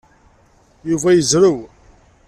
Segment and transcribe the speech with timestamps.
[0.89, 1.57] Yuba yezrew.